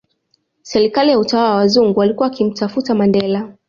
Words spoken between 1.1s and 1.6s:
ya utawala wa